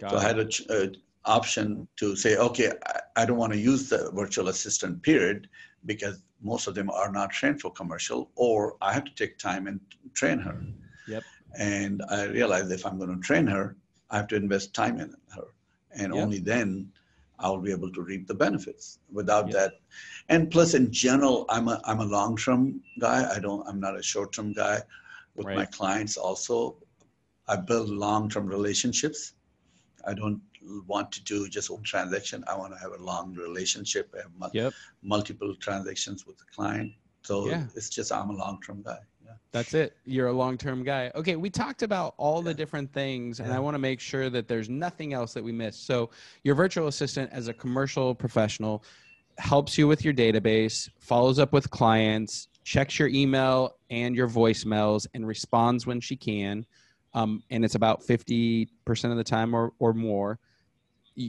Got 0.00 0.10
so 0.10 0.16
it. 0.16 0.20
I 0.20 0.22
had 0.22 0.38
an 0.38 0.50
uh, 0.70 0.86
option 1.24 1.86
to 1.96 2.16
say, 2.16 2.36
okay, 2.36 2.72
I, 2.86 3.00
I 3.16 3.24
don't 3.24 3.36
want 3.36 3.52
to 3.52 3.58
use 3.58 3.88
the 3.88 4.10
virtual 4.12 4.48
assistant 4.48 5.02
period 5.02 5.48
because 5.86 6.22
most 6.42 6.66
of 6.66 6.74
them 6.74 6.90
are 6.90 7.10
not 7.10 7.30
trained 7.30 7.60
for 7.60 7.72
commercial, 7.72 8.30
or 8.34 8.76
I 8.80 8.92
have 8.92 9.04
to 9.04 9.14
take 9.14 9.38
time 9.38 9.66
and 9.66 9.80
train 10.14 10.38
her. 10.38 10.60
Yep. 11.06 11.22
And 11.58 12.02
I 12.10 12.24
realized 12.24 12.70
if 12.70 12.84
I'm 12.84 12.98
going 12.98 13.14
to 13.14 13.20
train 13.20 13.46
her, 13.46 13.76
I 14.10 14.16
have 14.16 14.28
to 14.28 14.36
invest 14.36 14.74
time 14.74 15.00
in 15.00 15.14
her, 15.34 15.48
and 15.92 16.14
yep. 16.14 16.22
only 16.22 16.38
then 16.38 16.90
I'll 17.38 17.58
be 17.58 17.70
able 17.70 17.92
to 17.92 18.02
reap 18.02 18.26
the 18.26 18.34
benefits. 18.34 18.98
Without 19.12 19.46
yep. 19.46 19.54
that, 19.54 19.72
and 20.28 20.50
plus, 20.50 20.74
in 20.74 20.92
general, 20.92 21.44
I'm 21.48 21.68
a 21.68 21.80
I'm 21.84 22.00
a 22.00 22.04
long 22.04 22.36
term 22.36 22.80
guy. 23.00 23.30
I 23.34 23.38
don't. 23.38 23.66
I'm 23.66 23.80
not 23.80 23.98
a 23.98 24.02
short 24.02 24.32
term 24.32 24.52
guy 24.52 24.80
with 25.38 25.46
right. 25.46 25.56
my 25.56 25.64
clients 25.64 26.16
also. 26.18 26.76
I 27.46 27.56
build 27.56 27.88
long-term 27.88 28.46
relationships. 28.46 29.32
I 30.06 30.12
don't 30.12 30.42
want 30.86 31.10
to 31.12 31.24
do 31.24 31.48
just 31.48 31.70
one 31.70 31.82
transaction. 31.82 32.44
I 32.46 32.54
want 32.56 32.74
to 32.74 32.78
have 32.78 32.92
a 32.92 33.02
long 33.02 33.34
relationship. 33.34 34.14
I 34.14 34.22
have 34.22 34.54
yep. 34.54 34.74
multiple 35.02 35.54
transactions 35.54 36.26
with 36.26 36.36
the 36.36 36.44
client. 36.54 36.92
So 37.22 37.48
yeah. 37.48 37.64
it's 37.74 37.88
just 37.88 38.12
I'm 38.12 38.28
a 38.28 38.34
long-term 38.34 38.82
guy. 38.82 38.98
Yeah. 39.24 39.32
That's 39.52 39.72
it. 39.72 39.96
You're 40.04 40.28
a 40.28 40.32
long-term 40.32 40.84
guy. 40.84 41.10
Okay, 41.14 41.36
we 41.36 41.48
talked 41.48 41.82
about 41.82 42.14
all 42.18 42.42
the 42.42 42.52
different 42.52 42.92
things, 42.92 43.40
and 43.40 43.50
I 43.52 43.58
want 43.58 43.74
to 43.74 43.78
make 43.78 44.00
sure 44.00 44.28
that 44.28 44.46
there's 44.46 44.68
nothing 44.68 45.14
else 45.14 45.32
that 45.32 45.42
we 45.42 45.52
missed. 45.52 45.86
So 45.86 46.10
your 46.44 46.54
virtual 46.54 46.88
assistant, 46.88 47.30
as 47.32 47.48
a 47.48 47.54
commercial 47.54 48.14
professional, 48.14 48.84
helps 49.38 49.78
you 49.78 49.86
with 49.86 50.04
your 50.04 50.14
database, 50.14 50.90
follows 50.98 51.38
up 51.38 51.52
with 51.52 51.70
clients, 51.70 52.48
checks 52.68 52.98
your 52.98 53.08
email 53.08 53.76
and 53.88 54.14
your 54.14 54.28
voicemails 54.28 55.06
and 55.14 55.26
responds 55.26 55.86
when 55.86 56.02
she 56.02 56.14
can. 56.14 56.66
Um, 57.14 57.42
and 57.48 57.64
it's 57.64 57.76
about 57.76 58.02
50% 58.02 58.68
of 59.10 59.16
the 59.16 59.24
time 59.24 59.54
or, 59.54 59.72
or 59.78 59.94
more. 59.94 60.38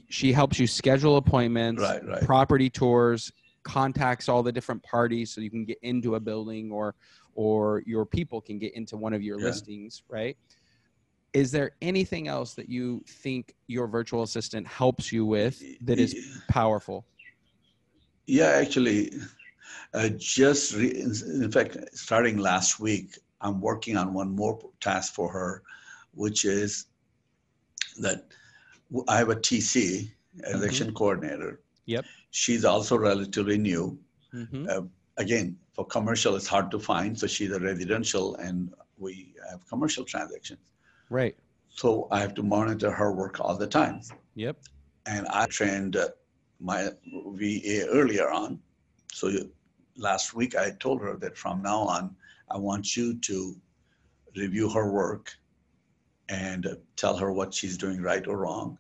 She 0.10 0.34
helps 0.34 0.60
you 0.60 0.68
schedule 0.68 1.16
appointments, 1.16 1.82
right, 1.82 2.06
right. 2.06 2.22
property 2.26 2.70
tours, 2.70 3.32
contacts 3.64 4.28
all 4.28 4.44
the 4.44 4.52
different 4.52 4.84
parties 4.84 5.34
so 5.34 5.40
you 5.40 5.50
can 5.50 5.64
get 5.64 5.78
into 5.82 6.16
a 6.16 6.20
building 6.20 6.72
or 6.72 6.96
or 7.36 7.84
your 7.86 8.06
people 8.06 8.42
can 8.42 8.60
get 8.60 8.74
into 8.74 8.98
one 8.98 9.14
of 9.14 9.22
your 9.22 9.40
yeah. 9.40 9.46
listings, 9.46 10.04
right? 10.10 10.36
Is 11.32 11.52
there 11.52 11.72
anything 11.82 12.28
else 12.28 12.54
that 12.56 12.68
you 12.68 13.02
think 13.08 13.56
your 13.68 13.88
virtual 13.88 14.24
assistant 14.24 14.68
helps 14.68 15.14
you 15.14 15.26
with 15.26 15.62
that 15.86 16.00
is 16.00 16.42
powerful? 16.50 17.06
Yeah, 18.26 18.48
actually, 18.48 19.14
uh, 19.94 20.10
just 20.18 20.76
re- 20.76 21.02
in 21.02 21.52
fact, 21.52 21.78
starting 21.94 22.38
last 22.38 22.80
week, 22.80 23.18
I'm 23.42 23.62
working 23.62 23.98
on 23.98 24.14
one 24.14 24.36
more 24.36 24.60
task 24.80 25.14
for 25.14 25.32
her, 25.32 25.64
which 26.14 26.46
is 26.46 26.88
that 28.00 28.26
I 29.08 29.18
have 29.18 29.30
a 29.30 29.36
TC, 29.36 30.12
transaction 30.40 30.88
mm-hmm. 30.88 30.96
coordinator. 30.96 31.62
Yep. 31.86 32.06
She's 32.32 32.66
also 32.66 32.98
relatively 32.98 33.58
new. 33.58 33.98
Mm-hmm. 34.34 34.68
Uh, 34.70 34.82
again, 35.18 35.58
for 35.74 35.86
commercial, 35.86 36.36
it's 36.36 36.48
hard 36.48 36.70
to 36.72 36.80
find. 36.80 37.18
So 37.18 37.28
she's 37.28 37.52
a 37.52 37.60
residential, 37.60 38.36
and 38.36 38.74
we 38.98 39.34
have 39.50 39.68
commercial 39.68 40.04
transactions. 40.04 40.60
Right. 41.10 41.36
So 41.70 42.08
I 42.12 42.20
have 42.20 42.34
to 42.36 42.44
monitor 42.44 42.92
her 42.92 43.12
work 43.12 43.40
all 43.40 43.56
the 43.56 43.68
time. 43.68 44.02
Yep. 44.36 44.58
And 45.06 45.28
I 45.28 45.46
trained 45.46 45.96
uh, 45.96 46.10
my 46.60 46.90
VA 47.06 47.88
earlier 47.90 48.30
on. 48.30 48.60
So 49.12 49.32
last 50.00 50.34
week 50.34 50.56
I 50.56 50.72
told 50.72 51.02
her 51.02 51.16
that 51.18 51.38
from 51.38 51.62
now 51.62 51.82
on, 51.82 52.16
I 52.50 52.58
want 52.58 52.96
you 52.98 53.20
to 53.20 53.56
review 54.36 54.70
her 54.70 54.92
work 54.92 55.32
and 56.30 56.68
tell 56.96 57.18
her 57.18 57.32
what 57.32 57.54
she's 57.54 57.78
doing 57.78 58.02
right 58.02 58.26
or 58.28 58.38
wrong. 58.38 58.78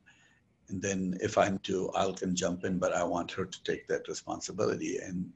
And 0.69 0.81
then 0.81 1.17
if 1.21 1.37
I'm 1.37 1.57
to, 1.59 1.91
I 1.95 2.11
can 2.11 2.35
jump 2.35 2.63
in, 2.63 2.77
but 2.77 2.93
I 2.93 3.03
want 3.03 3.31
her 3.31 3.45
to 3.45 3.63
take 3.63 3.87
that 3.87 4.07
responsibility. 4.07 4.97
And 4.97 5.29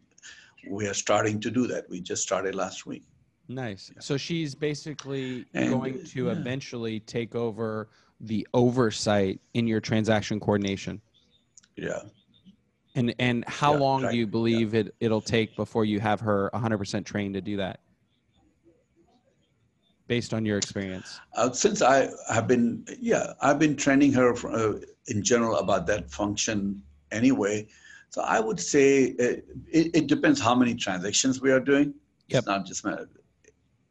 we 0.69 0.87
are 0.87 0.93
starting 0.93 1.39
to 1.41 1.51
do 1.51 1.67
that. 1.67 1.89
We 1.89 1.99
just 2.01 2.21
started 2.21 2.55
last 2.55 2.85
week. 2.85 3.03
Nice. 3.49 3.91
So 3.99 4.15
she's 4.15 4.55
basically 4.55 5.45
And, 5.53 5.69
going 5.69 6.03
to 6.05 6.25
yeah. 6.25 6.31
eventually 6.31 6.99
take 7.01 7.35
over 7.35 7.89
the 8.21 8.47
oversight 8.53 9.41
in 9.53 9.67
your 9.67 9.81
transaction 9.81 10.39
coordination. 10.39 11.01
Yeah. 11.75 12.03
And 12.95 13.15
and 13.19 13.43
how 13.47 13.73
Yeah, 13.73 13.79
long 13.79 14.01
do 14.07 14.15
you 14.15 14.25
yeah. 14.25 14.29
believe 14.29 14.75
it 14.75 14.95
it'll 14.99 15.21
take 15.21 15.55
before 15.55 15.85
you 15.85 15.99
have 15.99 16.19
her 16.19 16.49
100% 16.53 17.05
trained 17.05 17.33
to 17.33 17.41
do 17.41 17.57
that? 17.57 17.79
Based 20.07 20.33
on 20.33 20.45
your 20.45 20.57
experience. 20.57 21.19
Uh, 21.35 21.51
since 21.51 21.81
I 21.81 22.09
have 22.29 22.47
been, 22.47 22.85
yeah, 22.99 23.33
I've 23.41 23.57
been 23.57 23.75
training 23.75 24.13
her 24.13 24.35
for, 24.35 24.51
uh, 24.51 24.79
in 25.07 25.23
general 25.23 25.57
about 25.57 25.87
that 25.87 26.11
function 26.11 26.83
anyway. 27.11 27.67
So 28.09 28.21
I 28.21 28.39
would 28.39 28.59
say 28.59 29.05
it, 29.17 29.45
it, 29.71 30.07
depends 30.07 30.39
how 30.39 30.53
many 30.53 30.75
transactions 30.75 31.41
we 31.41 31.51
are 31.51 31.59
doing. 31.59 31.95
Yep. 32.27 32.39
It's 32.39 32.47
not 32.47 32.65
just 32.65 32.85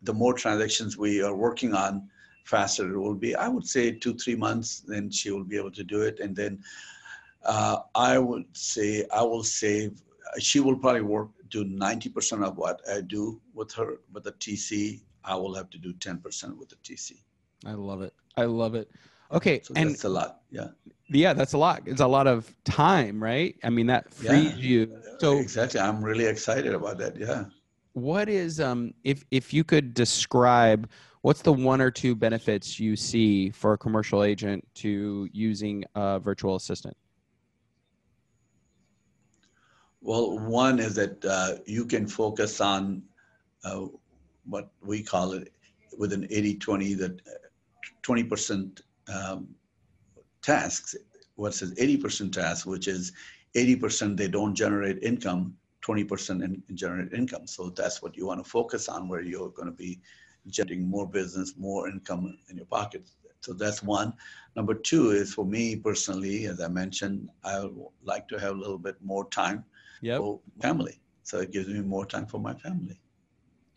the 0.02 0.14
more 0.14 0.35
transactions 0.35 0.97
we 0.97 1.23
are 1.23 1.35
working 1.35 1.75
on, 1.75 2.09
faster 2.44 2.94
it 2.94 2.99
will 2.99 3.14
be. 3.14 3.35
I 3.35 3.49
would 3.49 3.66
say 3.66 3.90
two, 3.90 4.14
three 4.14 4.37
months, 4.37 4.80
then 4.87 5.11
she 5.11 5.30
will 5.32 5.44
be 5.44 5.56
able 5.56 5.73
to 5.73 5.82
do 5.82 6.02
it. 6.02 6.21
And 6.21 6.37
then 6.37 6.62
uh, 7.44 7.78
I 7.94 8.18
would 8.18 8.44
say 8.56 9.04
I 9.14 9.22
will 9.22 9.44
save. 9.44 10.02
She 10.38 10.61
will 10.61 10.76
probably 10.76 11.02
work 11.02 11.28
do 11.50 11.64
ninety 11.64 12.08
percent 12.08 12.42
of 12.42 12.56
what 12.56 12.80
I 12.90 13.00
do 13.00 13.40
with 13.54 13.72
her 13.75 13.99
with 14.12 14.25
the 14.25 14.32
TC. 14.32 15.00
I 15.25 15.34
will 15.37 15.54
have 15.54 15.70
to 15.70 15.78
do 15.78 15.92
ten 15.94 16.18
percent 16.18 16.56
with 16.58 16.68
the 16.70 16.76
TC. 16.76 17.12
I 17.66 17.72
love 17.75 18.02
it. 18.02 18.14
I 18.37 18.44
love 18.44 18.75
it. 18.75 18.90
Okay, 19.30 19.61
So 19.62 19.72
and 19.76 19.90
that's 19.90 20.04
a 20.04 20.08
lot. 20.08 20.40
Yeah. 20.50 20.68
yeah, 21.08 21.32
that's 21.32 21.54
a 21.54 21.58
lot. 21.58 21.82
It's 21.87 22.00
a 22.02 22.06
lot 22.06 22.26
of 22.26 22.54
time, 22.64 23.22
right? 23.22 23.56
I 23.64 23.70
mean, 23.70 23.87
that 23.87 24.12
frees 24.12 24.56
you. 24.58 24.99
So 25.20 25.38
exactly. 25.38 25.80
I'm 25.80 26.02
really 26.04 26.26
excited 26.26 26.75
about 26.75 26.99
that. 26.99 27.16
Yeah. 27.16 27.44
what 27.94 28.28
is 28.28 28.61
um 28.61 28.92
if 29.04 29.25
if 29.30 29.52
you 29.52 29.64
could 29.64 29.94
describe 29.94 30.88
what's 31.22 31.42
the 31.42 31.52
one 31.52 31.80
or 31.80 31.90
two 31.90 32.14
benefits 32.14 32.80
you 32.80 32.96
see 32.96 33.50
for 33.50 33.75
a 33.75 33.78
commercial 33.78 34.22
agent 34.25 34.66
to 34.75 35.28
using 35.32 35.84
a 35.94 36.18
virtual 36.18 36.56
assistant? 36.56 36.96
Well, 40.02 40.38
one 40.40 40.80
is 40.80 40.97
that 40.97 41.25
uh, 41.25 41.59
you 41.64 41.85
can 41.85 42.09
focus 42.09 42.61
on 42.61 43.02
uh, 43.64 43.87
what 44.44 44.71
we 44.82 45.02
call 45.02 45.32
it 45.32 45.52
with 45.97 46.12
an 46.12 46.26
80 46.28 46.56
20, 46.56 46.94
that 46.94 47.21
uh, 47.21 47.49
20% 48.02 48.80
um, 49.14 49.49
tasks 50.42 50.97
versus 51.38 51.73
80% 51.75 52.32
tasks, 52.32 52.66
which 52.66 52.88
is 52.88 53.12
80% 53.54 54.16
they 54.16 54.26
don't 54.26 54.56
generate 54.56 55.00
income, 55.02 55.56
20% 55.87 56.42
in, 56.42 56.62
generate 56.75 57.12
income. 57.12 57.47
So 57.47 57.71
that's 57.71 58.02
what 58.02 58.16
you 58.16 58.26
want 58.26 58.42
to 58.42 58.50
focus 58.50 58.88
on, 58.88 59.09
where 59.09 59.23
you're 59.23 59.50
going 59.50 59.66
to 59.66 59.76
be 59.76 60.00
generating 60.49 60.88
more 60.88 61.09
business, 61.09 61.54
more 61.56 61.88
income 61.88 62.37
in 62.49 62.56
your 62.56 62.66
pocket. 62.66 63.09
So 63.42 63.52
that's 63.52 63.82
one. 63.82 64.14
Number 64.54 64.75
two 64.75 65.11
is 65.11 65.34
for 65.34 65.44
me 65.44 65.76
personally, 65.76 66.46
as 66.46 66.60
I 66.60 66.69
mentioned, 66.69 67.28
I 67.45 67.69
like 68.04 68.28
to 68.28 68.38
have 68.38 68.54
a 68.54 68.58
little 68.58 68.78
bit 68.78 68.97
more 69.02 69.28
time 69.30 69.64
Yep. 70.00 70.19
for 70.19 70.40
family. 70.60 71.00
So 71.25 71.40
it 71.40 71.50
gives 71.52 71.69
me 71.69 71.80
more 71.80 72.06
time 72.06 72.26
for 72.26 72.38
my 72.38 72.54
family. 72.54 73.00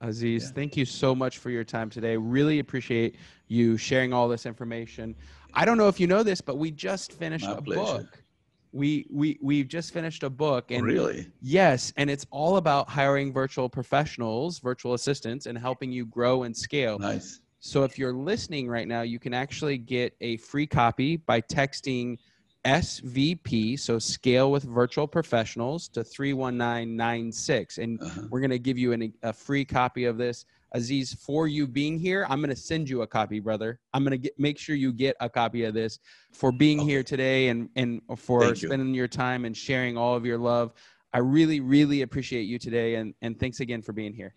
Aziz, 0.02 0.44
Yeah. 0.44 0.50
thank 0.52 0.78
you 0.78 0.86
so 0.86 1.16
much 1.16 1.38
for 1.40 1.50
your 1.50 1.64
time 1.64 1.90
today. 1.90 2.16
Really 2.18 2.60
appreciate 2.60 3.16
you 3.48 3.78
sharing 3.78 4.14
all 4.14 4.28
this 4.28 4.46
information. 4.46 5.16
I 5.54 5.66
don't 5.66 5.78
know 5.78 5.88
if 5.88 6.00
you 6.00 6.06
know 6.08 6.22
this, 6.22 6.42
but 6.42 6.58
we 6.58 6.70
just 6.70 7.14
finished 7.14 7.48
a 7.48 7.62
book. 7.62 8.24
We 8.72 9.08
we 9.10 9.40
we've 9.42 9.70
just 9.70 9.94
finished 9.94 10.22
a 10.24 10.30
book 10.30 10.70
and 10.70 10.84
really? 10.84 11.32
yes, 11.42 11.94
and 11.96 12.10
it's 12.10 12.26
all 12.30 12.58
about 12.58 12.90
hiring 12.90 13.32
virtual 13.32 13.70
professionals, 13.70 14.60
virtual 14.60 14.94
assistants 14.94 15.46
and 15.46 15.58
helping 15.58 15.94
you 15.94 16.06
grow 16.06 16.44
and 16.44 16.56
scale. 16.56 17.00
Nice. 17.00 17.40
So 17.66 17.84
if 17.84 17.98
you're 17.98 18.14
listening 18.14 18.68
right 18.68 18.88
now, 18.88 19.02
you 19.02 19.18
can 19.18 19.34
actually 19.34 19.80
get 19.80 20.16
a 20.22 20.38
free 20.38 20.68
copy 20.68 21.18
by 21.18 21.42
texting 21.42 22.20
SVP, 22.64 23.80
so 23.80 23.98
scale 23.98 24.52
with 24.52 24.64
virtual 24.66 25.08
professionals 25.08 25.88
to 25.90 26.04
31996 26.04 27.80
and 27.80 28.00
Uh-huh. 28.00 28.22
we're 28.30 28.40
going 28.40 28.52
to 28.52 28.60
give 28.60 28.78
you 28.78 28.92
an, 28.92 29.12
a 29.24 29.34
free 29.34 29.66
copy 29.66 30.06
of 30.06 30.16
this. 30.16 30.46
Aziz, 30.74 31.16
for 31.16 31.48
you 31.48 31.66
being 31.66 31.98
here, 31.98 32.28
I'm 32.30 32.40
going 32.40 32.52
to 32.52 32.56
send 32.56 32.88
you 32.88 33.02
a 33.02 33.08
copy, 33.08 33.40
brother. 33.40 33.80
I'm 33.96 34.04
going 34.04 34.12
to 34.12 34.20
get, 34.20 34.40
make 34.40 34.60
sure 34.60 34.76
you 34.76 34.94
get 34.94 35.16
a 35.20 35.28
copy 35.28 35.64
of 35.64 35.74
this 35.74 35.98
for 36.34 36.52
being 36.52 36.82
Okay. 36.82 36.90
here 36.92 37.02
today 37.04 37.48
and, 37.48 37.70
and 37.76 38.00
for 38.16 38.42
Thank 38.42 38.62
you. 38.62 38.68
spending 38.70 38.94
your 38.94 39.08
time 39.08 39.44
and 39.44 39.58
sharing 39.58 39.98
all 39.98 40.16
of 40.16 40.24
your 40.24 40.38
love. 40.38 40.72
I 41.14 41.18
really, 41.18 41.62
really 41.62 42.04
appreciate 42.04 42.44
you 42.44 42.60
today. 42.60 42.96
And, 42.96 43.16
and 43.24 43.40
thanks 43.40 43.60
again 43.60 43.82
for 43.82 43.92
being 43.92 44.14
here. 44.14 44.36